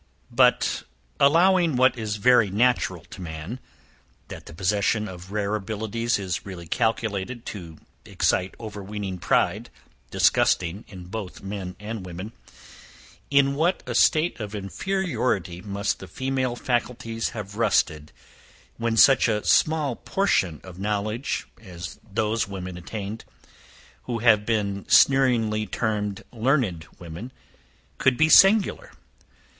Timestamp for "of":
5.07-5.31, 14.39-14.55, 20.63-20.79